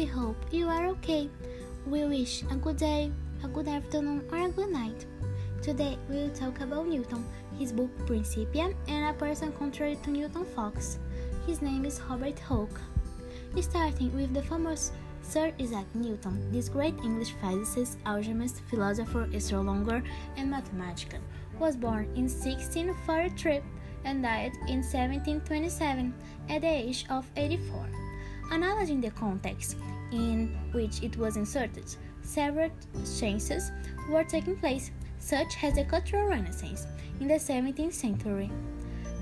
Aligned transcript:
We 0.00 0.06
hope 0.06 0.42
you 0.50 0.66
are 0.66 0.86
okay. 0.96 1.28
We 1.84 2.06
wish 2.06 2.42
a 2.50 2.56
good 2.56 2.78
day, 2.78 3.12
a 3.44 3.48
good 3.48 3.68
afternoon, 3.68 4.24
or 4.32 4.38
a 4.38 4.48
good 4.48 4.70
night. 4.70 5.04
Today 5.60 5.98
we 6.08 6.16
will 6.16 6.30
talk 6.30 6.62
about 6.62 6.86
Newton, 6.86 7.22
his 7.58 7.70
book 7.70 7.90
Principia, 8.06 8.72
and 8.88 9.04
a 9.04 9.12
person 9.12 9.52
contrary 9.52 9.98
to 10.02 10.10
Newton 10.10 10.46
Fox. 10.56 10.98
His 11.46 11.60
name 11.60 11.84
is 11.84 12.00
Robert 12.08 12.38
Hooke. 12.38 12.80
Starting 13.60 14.10
with 14.16 14.32
the 14.32 14.40
famous 14.40 14.92
Sir 15.20 15.52
Isaac 15.60 15.94
Newton, 15.94 16.50
this 16.50 16.70
great 16.70 16.96
English 17.04 17.34
physicist, 17.42 17.98
alchemist, 18.06 18.62
philosopher, 18.70 19.28
astronomer, 19.34 20.02
and 20.38 20.50
mathematician, 20.50 21.20
was 21.58 21.76
born 21.76 22.04
in 22.16 22.24
1643 22.24 23.60
and 24.06 24.22
died 24.22 24.52
in 24.66 24.80
1727 24.80 26.14
at 26.48 26.62
the 26.62 26.66
age 26.66 27.04
of 27.10 27.30
84. 27.36 28.09
Analyzing 28.50 29.00
the 29.00 29.10
context 29.12 29.76
in 30.10 30.56
which 30.72 31.02
it 31.02 31.16
was 31.16 31.36
inserted, 31.36 31.84
several 32.22 32.70
changes 33.18 33.70
were 34.08 34.24
taking 34.24 34.56
place, 34.56 34.90
such 35.18 35.62
as 35.62 35.74
the 35.74 35.84
Cultural 35.84 36.28
Renaissance 36.28 36.86
in 37.20 37.28
the 37.28 37.34
17th 37.34 37.92
century, 37.92 38.50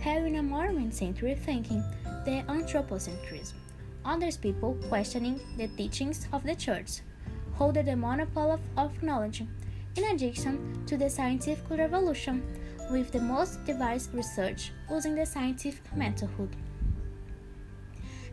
having 0.00 0.38
a 0.38 0.42
more 0.42 0.72
mid-century 0.72 1.34
thinking, 1.34 1.82
the 2.24 2.42
Anthropocentrism. 2.48 3.54
Others 4.04 4.38
people 4.38 4.78
questioning 4.88 5.40
the 5.58 5.68
teachings 5.68 6.26
of 6.32 6.42
the 6.44 6.54
Church, 6.54 7.00
holding 7.54 7.84
the 7.84 7.96
monopoly 7.96 8.52
of, 8.52 8.60
of 8.78 9.02
knowledge, 9.02 9.44
in 9.96 10.04
addition 10.04 10.86
to 10.86 10.96
the 10.96 11.10
scientific 11.10 11.68
revolution, 11.68 12.42
with 12.90 13.12
the 13.12 13.20
most 13.20 13.62
devised 13.66 14.14
research 14.14 14.72
using 14.90 15.14
the 15.14 15.26
scientific 15.26 15.94
method. 15.94 16.30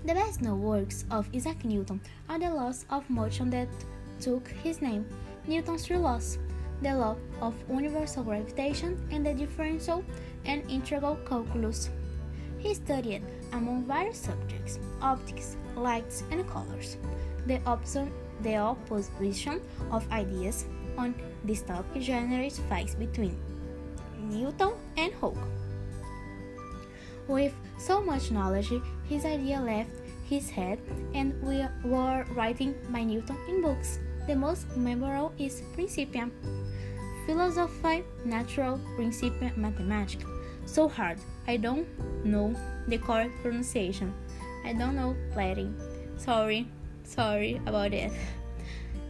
The 0.05 0.13
best 0.13 0.43
known 0.43 0.61
works 0.61 1.03
of 1.09 1.27
Isaac 1.33 1.65
Newton 1.65 1.99
are 2.29 2.37
the 2.37 2.51
laws 2.51 2.85
of 2.91 3.09
motion 3.09 3.49
that 3.49 3.67
took 4.21 4.47
his 4.61 4.79
name, 4.79 5.03
Newton's 5.47 5.87
three 5.87 5.97
laws, 5.97 6.37
the 6.83 6.95
law 6.95 7.15
of 7.41 7.55
universal 7.67 8.23
gravitation 8.23 9.01
and 9.09 9.25
the 9.25 9.33
differential 9.33 10.05
and 10.45 10.61
integral 10.69 11.15
calculus. 11.27 11.89
He 12.59 12.75
studied, 12.75 13.23
among 13.51 13.85
various 13.85 14.19
subjects, 14.19 14.77
optics, 15.01 15.57
lights, 15.75 16.23
and 16.29 16.47
colors, 16.47 16.97
the, 17.47 17.59
option, 17.65 18.11
the 18.43 18.57
opposition 18.57 19.59
of 19.91 20.07
ideas 20.11 20.65
on 20.99 21.15
this 21.43 21.63
topic 21.63 22.03
generates 22.03 22.59
fights 22.69 22.93
between 22.93 23.35
Newton 24.19 24.73
and 24.97 25.11
Hooke. 25.13 25.47
With 27.27 27.53
so 27.77 28.01
much 28.01 28.31
knowledge, 28.31 28.71
his 29.09 29.25
idea 29.25 29.59
left 29.59 29.89
his 30.29 30.49
head, 30.49 30.79
and 31.13 31.33
we 31.41 31.65
were 31.83 32.25
writing 32.35 32.75
by 32.89 33.03
Newton 33.03 33.37
in 33.47 33.61
books. 33.61 33.99
The 34.27 34.35
most 34.35 34.75
memorable 34.75 35.33
is 35.37 35.61
Principia. 35.73 36.29
Philosophy, 37.25 38.03
natural, 38.23 38.79
Principia, 38.95 39.51
mathematics. 39.55 40.25
So 40.65 40.87
hard, 40.89 41.19
I 41.47 41.57
don't 41.57 41.87
know 42.25 42.55
the 42.87 42.97
correct 42.97 43.33
pronunciation. 43.41 44.13
I 44.63 44.73
don't 44.73 44.95
know 44.95 45.15
Latin. 45.35 45.75
Sorry, 46.17 46.67
sorry 47.03 47.61
about 47.65 47.93
it. 47.93 48.11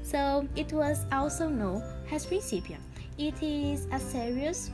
So 0.05 0.47
it 0.55 0.71
was 0.71 1.03
also 1.11 1.49
known 1.49 1.81
as 2.11 2.27
Principia. 2.27 2.77
It 3.17 3.41
is 3.41 3.87
a 3.91 3.99
series 3.99 4.69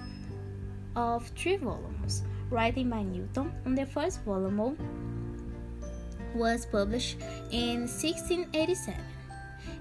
of 0.96 1.26
three 1.38 1.56
volumes, 1.56 2.24
written 2.52 2.90
by 2.90 3.02
Newton. 3.02 3.52
On 3.66 3.76
the 3.76 3.86
first 3.86 4.22
volume 4.24 4.78
was 6.36 6.66
published 6.66 7.18
in 7.52 7.88
1687. 7.88 8.96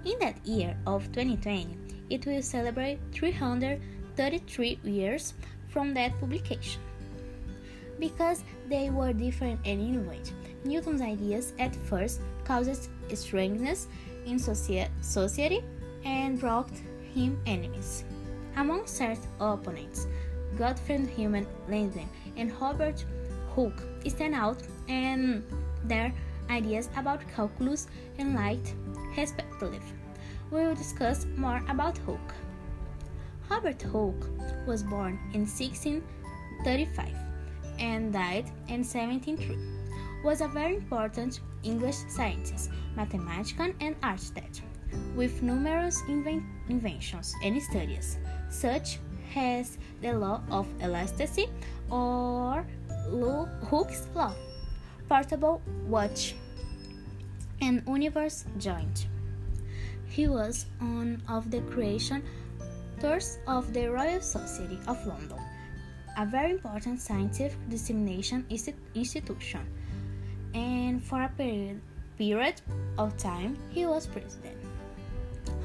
In 0.04 0.18
that 0.20 0.44
year 0.46 0.76
of 0.86 1.04
2020, 1.12 1.76
it 2.08 2.26
will 2.26 2.42
celebrate 2.42 2.98
333 3.12 4.78
years 4.84 5.34
from 5.68 5.94
that 5.94 6.18
publication. 6.18 6.80
Because 7.98 8.44
they 8.68 8.90
were 8.90 9.12
different 9.12 9.60
and 9.64 9.80
innovative, 9.80 10.34
Newton's 10.64 11.02
ideas 11.02 11.52
at 11.58 11.76
first 11.76 12.20
caused 12.44 12.88
strangeness 13.14 13.88
in 14.26 14.38
society 14.38 15.62
and 16.04 16.40
brought 16.40 16.70
him 17.14 17.38
enemies. 17.46 18.04
Among 18.56 18.86
certain 18.86 19.22
opponents, 19.38 20.06
Gottfried 20.58 21.16
Wilhelm 21.16 21.46
Leibniz 21.68 22.06
and 22.36 22.52
Robert 22.60 23.04
Hooke 23.54 23.82
stand 24.06 24.34
out, 24.34 24.62
and 24.88 25.42
their 25.84 26.12
ideas 26.50 26.88
about 26.96 27.20
calculus 27.34 27.86
and 28.18 28.34
light, 28.34 28.74
respectively. 29.16 29.80
We 30.50 30.66
will 30.66 30.74
discuss 30.74 31.26
more 31.36 31.62
about 31.68 31.98
Hooke. 31.98 32.34
Robert 33.50 33.82
Hooke 33.82 34.26
was 34.66 34.82
born 34.82 35.18
in 35.34 35.40
1635 35.46 37.14
and 37.78 38.12
died 38.12 38.46
in 38.68 38.84
1703. 38.84 39.56
Was 40.24 40.40
a 40.40 40.48
very 40.48 40.76
important 40.76 41.40
English 41.62 41.96
scientist, 42.08 42.70
mathematician, 42.94 43.74
and 43.80 43.96
architect, 44.02 44.62
with 45.16 45.42
numerous 45.42 46.02
inven 46.02 46.44
inventions 46.68 47.34
and 47.42 47.60
studies, 47.62 48.18
such 48.50 48.98
as 49.36 49.78
the 50.02 50.12
law 50.12 50.42
of 50.50 50.66
elasticity 50.82 51.48
or 51.90 52.64
Hooke's 53.68 54.06
law, 54.14 54.34
portable 55.08 55.60
watch, 55.86 56.34
and 57.60 57.82
universe 57.86 58.44
joint. 58.58 59.06
He 60.08 60.26
was 60.28 60.66
one 60.78 61.22
of 61.28 61.50
the 61.50 61.60
creation 61.62 62.22
of 63.46 63.72
the 63.72 63.86
Royal 63.86 64.20
Society 64.20 64.78
of 64.86 65.06
London, 65.06 65.38
a 66.18 66.26
very 66.26 66.50
important 66.50 67.00
scientific 67.00 67.58
dissemination 67.68 68.44
institution, 68.48 69.66
and 70.54 71.02
for 71.02 71.22
a 71.22 71.28
period, 71.28 71.80
period 72.18 72.60
of 72.98 73.16
time 73.16 73.56
he 73.70 73.86
was 73.86 74.06
president. 74.06 74.56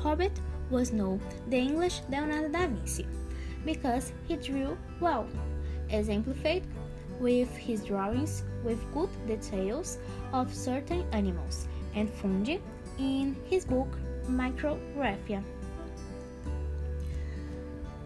Robert 0.04 0.32
was 0.70 0.94
known 0.94 1.20
the 1.50 1.58
English 1.58 2.02
Leonardo 2.10 2.50
da 2.50 2.68
Vinci 2.68 3.06
because 3.66 4.14
he 4.28 4.36
drew 4.36 4.78
well, 5.00 5.28
exemplified 5.90 6.64
with 7.20 7.50
his 7.58 7.84
drawings 7.84 8.44
with 8.64 8.80
good 8.94 9.10
details 9.28 9.98
of 10.34 10.54
certain 10.54 11.06
animals 11.12 11.68
and 11.96 12.10
fungi 12.10 12.58
in 13.00 13.36
his 13.46 13.66
book 13.66 13.88
Micrographia. 14.28 15.44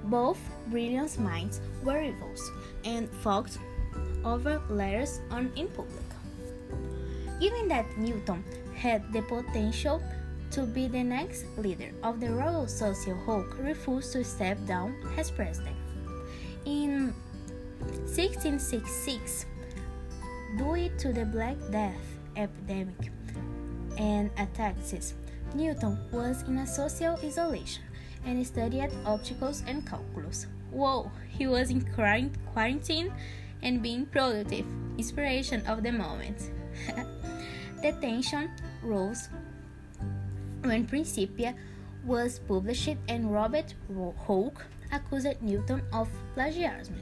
Both 0.03 0.40
brilliant 0.68 1.19
minds 1.19 1.62
were 1.84 2.00
rivals 2.00 2.52
and 2.84 3.09
fought 3.09 3.58
over 4.25 4.62
letters 4.69 5.22
on 5.31 5.52
in 5.56 5.68
public. 5.69 6.03
Given 7.40 7.68
that 7.69 7.86
Newton 7.98 8.44
had 8.75 9.14
the 9.14 9.22
potential 9.22 10.02
to 10.52 10.64
be 10.64 10.88
the 10.88 11.04
next 11.04 11.46
leader 11.58 11.92
of 12.04 12.20
the 12.20 12.30
Royal 12.30 12.68
Social 12.68 13.16
Hooke 13.16 13.58
refused 13.60 14.14
to 14.14 14.24
step 14.24 14.58
down 14.66 14.96
as 15.18 15.30
president. 15.32 15.76
In 16.66 17.14
1666, 17.80 19.46
due 20.58 20.90
to 20.98 21.14
the 21.14 21.26
Black 21.26 21.58
Death 21.72 22.02
epidemic 22.36 23.12
and 23.98 24.30
attacks, 24.38 25.14
Newton 25.54 25.98
was 26.12 26.44
in 26.44 26.58
a 26.58 26.68
social 26.68 27.18
isolation 27.24 27.84
and 28.26 28.46
studied 28.46 28.90
optics 29.06 29.64
and 29.68 29.86
calculus. 29.88 30.48
Whoa, 30.72 31.12
he 31.28 31.48
was 31.48 31.70
in 31.70 31.81
quarantine 32.54 33.14
and 33.62 33.81
being 33.81 34.06
productive, 34.06 34.66
inspiration 34.98 35.66
of 35.66 35.84
the 35.84 35.92
moment. 35.92 36.52
the 37.81 37.92
tension 38.02 38.52
rose 38.84 39.30
when 40.63 40.85
Principia 40.85 41.56
was 42.06 42.39
published 42.39 42.95
and 43.07 43.33
Robert 43.33 43.73
Hooke 44.27 44.65
accused 44.91 45.41
Newton 45.41 45.81
of 45.94 46.09
plagiarism 46.33 46.95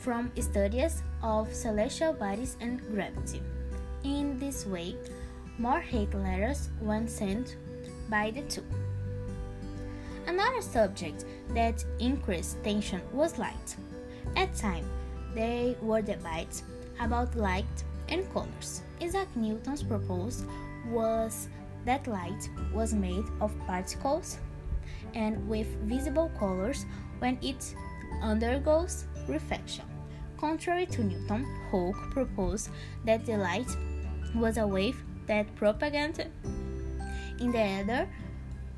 from 0.00 0.30
studies 0.38 1.02
of 1.22 1.52
celestial 1.52 2.12
bodies 2.12 2.56
and 2.60 2.80
gravity. 2.92 3.40
In 4.04 4.38
this 4.38 4.66
way, 4.66 4.96
more 5.58 5.80
hate 5.80 6.12
letters 6.14 6.68
were 6.80 7.06
sent 7.06 7.56
by 8.10 8.30
the 8.30 8.42
two. 8.42 8.64
Another 10.26 10.60
subject 10.60 11.24
that 11.50 11.84
increased 11.98 12.62
tension 12.62 13.00
was 13.12 13.38
light. 13.38 13.76
At 14.36 14.54
time, 14.54 14.84
there 15.34 15.74
were 15.80 16.02
debates 16.02 16.64
about 17.00 17.34
light 17.36 17.84
and 18.08 18.30
colors. 18.32 18.82
Isaac 19.02 19.28
Newton's 19.36 19.82
proposal 19.82 20.48
was 20.90 21.48
that 21.84 22.06
light 22.06 22.48
was 22.72 22.94
made 22.94 23.24
of 23.40 23.52
particles 23.66 24.38
and 25.14 25.48
with 25.48 25.66
visible 25.82 26.30
colors 26.38 26.86
when 27.18 27.38
it 27.42 27.74
undergoes 28.22 29.06
reflection. 29.28 29.84
Contrary 30.36 30.86
to 30.86 31.04
Newton, 31.04 31.44
Hooke 31.70 32.10
proposed 32.10 32.70
that 33.04 33.24
the 33.24 33.36
light 33.36 33.68
was 34.34 34.58
a 34.58 34.66
wave 34.66 35.02
that 35.26 35.54
propagated 35.56 36.30
in 37.40 37.52
the 37.52 37.80
ether 37.80 38.08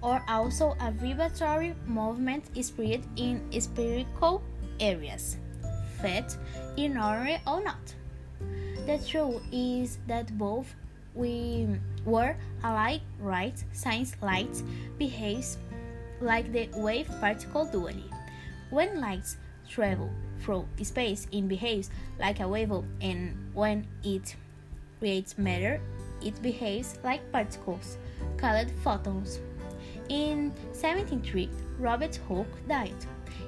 or 0.03 0.23
also 0.29 0.77
a 0.81 0.93
vibratory 0.93 1.75
movement 1.87 2.45
spread 2.65 3.05
in 3.17 3.41
spherical 3.59 4.43
areas, 4.79 5.39
fact, 6.01 6.39
ignorant 6.77 7.41
or 7.47 7.65
not. 7.65 7.95
The 8.87 8.99
truth 8.99 9.43
is 9.51 9.99
that 10.07 10.37
both 10.39 10.75
we 11.17 11.67
were 12.05 12.37
alike, 12.63 13.01
right? 13.19 13.63
Science 13.73 14.15
light 14.23 14.63
behaves 14.99 15.59
like 16.21 16.53
the 16.53 16.69
wave 16.77 17.09
particle 17.21 17.65
duality. 17.65 18.11
When 18.71 19.01
light 19.01 19.27
travel 19.69 20.11
through 20.41 20.67
space, 20.83 21.27
it 21.33 21.49
behaves 21.49 21.91
like 22.21 22.41
a 22.41 22.49
wave, 22.49 22.73
and 23.01 23.35
when 23.55 23.87
it 24.05 24.37
creates 24.99 25.39
matter, 25.39 25.81
it 26.23 26.41
behaves 26.43 26.99
like 27.03 27.21
particles 27.33 27.97
called 28.37 28.71
photons. 28.83 29.41
In 30.09 30.53
1703, 30.73 31.49
Robert 31.79 32.17
Hooke 32.29 32.69
died. 32.69 32.95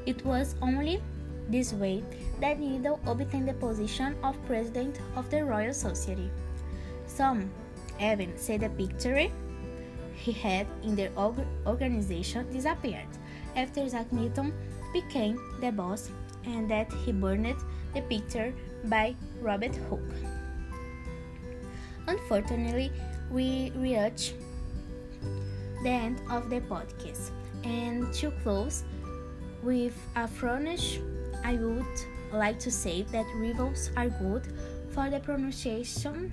It 0.07 0.25
was 0.25 0.57
only 0.61 1.01
this 1.49 1.73
way 1.73 2.03
that 2.41 2.59
Needle 2.59 3.01
obtained 3.07 3.49
the 3.49 3.55
position 3.55 4.17
of 4.23 4.37
president 4.47 5.01
of 5.17 5.31
the 5.31 5.45
Royal 5.45 5.73
Society. 5.73 6.31
Some 7.19 7.51
even 7.99 8.39
say 8.39 8.59
the 8.59 8.69
picture 8.69 9.27
he 10.15 10.31
had 10.31 10.69
in 10.85 10.95
the 10.95 11.11
organization 11.67 12.47
disappeared 12.53 13.11
after 13.57 13.81
Isaac 13.81 14.13
Newton 14.13 14.55
became 14.93 15.35
the 15.61 15.73
boss 15.73 16.13
and 16.45 16.71
that 16.71 16.93
he 16.93 17.11
burned 17.11 17.57
the 17.93 18.03
picture 18.03 18.55
by 18.85 19.17
Robert 19.41 19.75
Hooke. 19.91 20.15
Unfortunately, 22.07 22.93
we 23.33 23.73
reach 23.75 24.35
the 25.83 25.91
end 25.91 26.23
of 26.31 26.49
the 26.51 26.61
podcast 26.71 27.33
and 27.65 28.15
to 28.15 28.31
close 28.45 28.85
with 29.65 29.99
a 30.15 30.29
furnish 30.29 31.01
I 31.43 31.55
would 31.55 31.99
like 32.33 32.61
to 32.61 32.71
say 32.71 33.03
that 33.11 33.27
rivals 33.35 33.91
are 33.97 34.09
good 34.09 34.47
for 34.91 35.11
the 35.11 35.19
pronunciation 35.19 36.31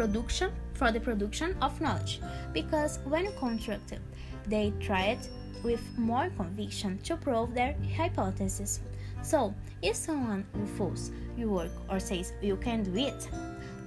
production 0.00 0.50
for 0.72 0.90
the 0.90 0.98
production 0.98 1.54
of 1.60 1.78
knowledge 1.78 2.20
because 2.54 3.00
when 3.04 3.30
constructed 3.38 4.00
they 4.46 4.72
try 4.80 5.02
it 5.14 5.28
with 5.62 5.82
more 5.98 6.30
conviction 6.38 6.96
to 7.04 7.16
prove 7.18 7.52
their 7.52 7.76
hypothesis. 7.98 8.80
So, 9.22 9.54
if 9.82 9.94
someone 9.94 10.46
refuses 10.54 11.10
your 11.36 11.48
work 11.50 11.72
or 11.90 12.00
says 12.00 12.32
you 12.40 12.56
can't 12.56 12.82
do 12.82 12.96
it, 12.96 13.28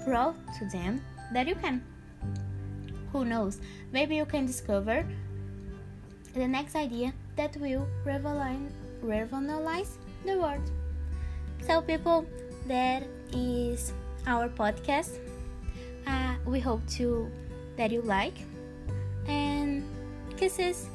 prove 0.06 0.36
to 0.60 0.70
them 0.72 1.02
that 1.34 1.48
you 1.48 1.56
can. 1.56 1.84
Who 3.12 3.26
knows, 3.26 3.60
maybe 3.92 4.16
you 4.16 4.26
can 4.26 4.46
discover 4.46 5.04
the 6.36 6.48
next 6.48 6.76
idea 6.76 7.12
that 7.38 7.58
will 7.58 7.88
revolutionize 8.06 9.98
the 10.24 10.38
world. 10.38 10.70
So, 11.66 11.82
people, 11.82 12.28
that 12.68 13.02
is 13.32 13.94
our 14.28 14.48
podcast. 14.48 15.18
We 16.46 16.60
hope 16.60 16.86
to 16.98 17.30
that 17.78 17.92
you 17.92 18.02
like 18.02 18.36
and 19.28 19.84
kisses. 20.38 20.90